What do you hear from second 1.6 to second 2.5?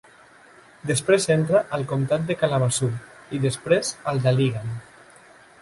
al comtat de